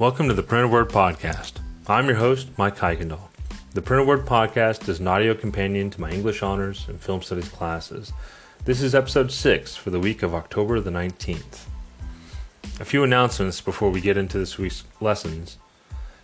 [0.00, 1.60] Welcome to the Printed Word Podcast.
[1.86, 3.28] I'm your host, Mike Kuykendall.
[3.74, 7.50] The Printed Word Podcast is an audio companion to my English honors and film studies
[7.50, 8.10] classes.
[8.64, 11.66] This is episode 6 for the week of October the 19th.
[12.80, 15.58] A few announcements before we get into this week's lessons.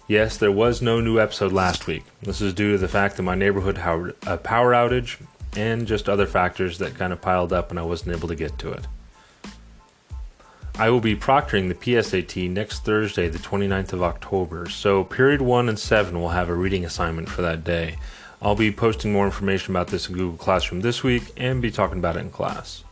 [0.08, 2.04] Yes, there was no new episode last week.
[2.22, 5.20] This is due to the fact that my neighborhood had a power outage
[5.54, 8.58] and just other factors that kind of piled up and I wasn't able to get
[8.60, 8.86] to it.
[10.78, 15.70] I will be proctoring the PSAT next Thursday, the 29th of October, so period 1
[15.70, 17.96] and 7 will have a reading assignment for that day.
[18.42, 21.98] I'll be posting more information about this in Google Classroom this week and be talking
[21.98, 22.84] about it in class.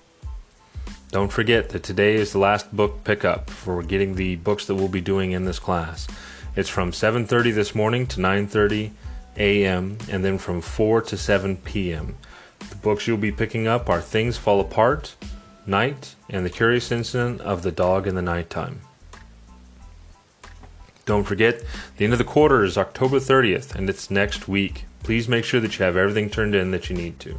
[1.11, 4.89] Don't forget that today is the last book pickup for getting the books that we'll
[4.89, 6.09] be doing in this class.
[6.57, 8.93] It's from 7:30 this morning to 9:30
[9.37, 9.99] a.m.
[10.11, 12.17] and then from 4 to 7 p.m.
[12.71, 15.17] The books you'll be picking up are Things Fall Apart,
[15.67, 18.81] Night, and The Curious Incident of the Dog in the Nighttime.
[21.07, 21.63] Don't forget,
[21.97, 24.85] the end of the quarter is October 30th, and it's next week.
[25.03, 27.39] Please make sure that you have everything turned in that you need to.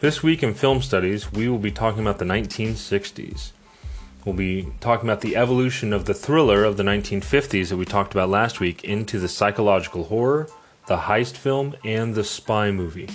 [0.00, 3.52] This week in film studies, we will be talking about the 1960s.
[4.24, 8.12] We'll be talking about the evolution of the thriller of the 1950s that we talked
[8.12, 10.48] about last week into the psychological horror,
[10.90, 13.08] the heist film, and the spy movie.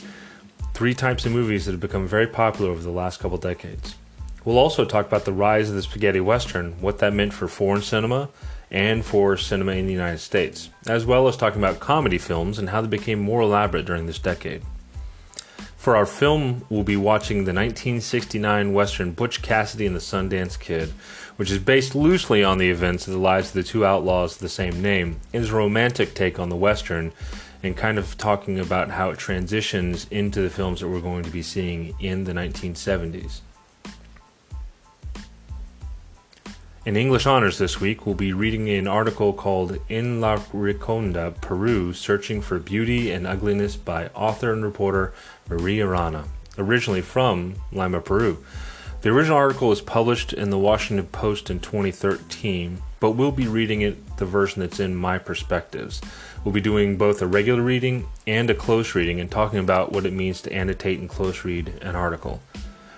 [0.74, 3.96] Three types of movies that have become very popular over the last couple decades.
[4.46, 7.82] We'll also talk about the rise of the spaghetti western, what that meant for foreign
[7.82, 8.30] cinema
[8.72, 12.70] and for cinema in the United States, as well as talking about comedy films and
[12.70, 14.62] how they became more elaborate during this decade.
[15.76, 20.94] For our film, we'll be watching the 1969 Western Butch Cassidy and the Sundance Kid,
[21.36, 24.40] which is based loosely on the events of the lives of the two outlaws of
[24.40, 25.20] the same name.
[25.34, 27.12] It is a romantic take on the Western
[27.64, 31.30] and kind of talking about how it transitions into the films that we're going to
[31.30, 33.42] be seeing in the 1970s.
[36.86, 41.94] In English Honors this week, we'll be reading an article called In La Rinconada, Peru
[41.94, 45.12] Searching for Beauty and Ugliness by author and reporter
[45.50, 46.26] Maria Arana,
[46.60, 48.38] originally from Lima, Peru.
[49.02, 53.82] The original article was published in the Washington Post in 2013, but we'll be reading
[53.82, 56.02] it the version that's in My Perspectives.
[56.44, 60.08] We'll be doing both a regular reading and a close reading and talking about what
[60.08, 62.42] it means to annotate and close read an article.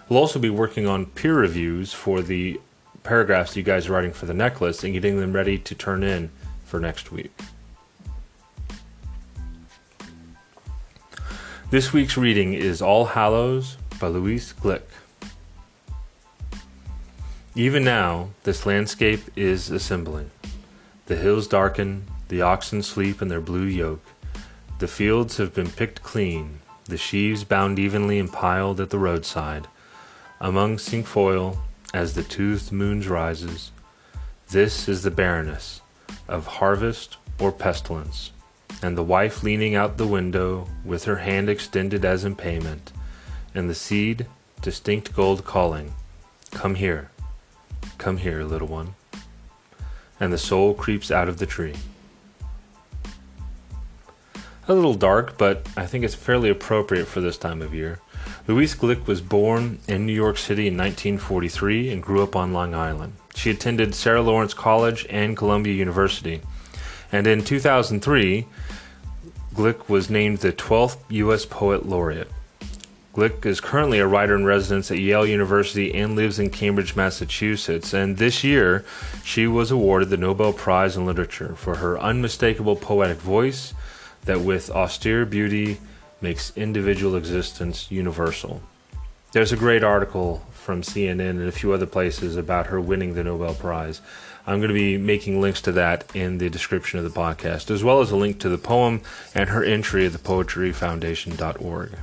[0.07, 2.61] We'll also be working on peer reviews for the
[3.03, 6.31] paragraphs you guys are writing for the necklace and getting them ready to turn in
[6.63, 7.37] for next week.
[11.69, 14.83] This week's reading is All Hallows by Louise Glück.
[17.57, 20.29] Even now, this landscape is assembling.
[21.07, 24.05] The hills darken, the oxen sleep in their blue yoke.
[24.77, 29.65] The fields have been picked clean, the sheaves bound evenly and piled at the roadside.
[30.39, 31.57] Among cinquefoil
[31.95, 33.71] as the toothed moon rises.
[34.49, 35.81] This is the barrenness
[36.27, 38.33] of harvest or pestilence,
[38.83, 42.93] and the wife leaning out the window with her hand extended as in payment,
[43.55, 44.27] and the seed
[44.61, 45.95] distinct gold calling,
[46.51, 47.09] Come here,
[47.97, 48.95] come here, little one.
[50.19, 51.75] And the soul creeps out of the tree.
[54.67, 57.99] A little dark, but I think it's fairly appropriate for this time of year.
[58.47, 62.73] Louise Glück was born in New York City in 1943 and grew up on Long
[62.73, 63.13] Island.
[63.35, 66.41] She attended Sarah Lawrence College and Columbia University.
[67.11, 68.45] And in 2003,
[69.53, 71.45] Glück was named the 12th U.S.
[71.45, 72.31] Poet Laureate.
[73.17, 77.91] Glück is currently a writer in residence at Yale University and lives in Cambridge, Massachusetts.
[77.91, 78.85] And this year,
[79.23, 83.73] she was awarded the Nobel Prize in Literature for her unmistakable poetic voice
[84.25, 85.79] that, with austere beauty,
[86.21, 88.61] makes individual existence universal.
[89.31, 93.23] There's a great article from CNN and a few other places about her winning the
[93.23, 93.99] Nobel Prize.
[94.45, 97.83] I'm going to be making links to that in the description of the podcast, as
[97.83, 99.01] well as a link to the poem
[99.33, 101.97] and her entry at thepoetryfoundation.org.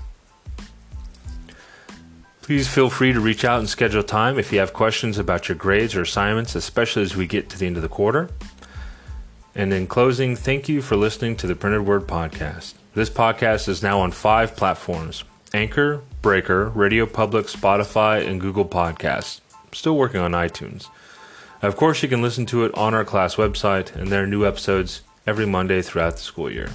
[2.44, 5.56] Please feel free to reach out and schedule time if you have questions about your
[5.56, 8.28] grades or assignments, especially as we get to the end of the quarter.
[9.54, 12.74] And in closing, thank you for listening to the Printed Word Podcast.
[12.94, 15.24] This podcast is now on five platforms
[15.54, 19.40] Anchor, Breaker, Radio Public, Spotify, and Google Podcasts.
[19.72, 20.88] still working on iTunes.
[21.62, 24.44] Of course, you can listen to it on our class website, and there are new
[24.44, 26.68] episodes every Monday throughout the school year.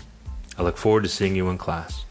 [0.57, 2.05] I look forward to seeing you in class.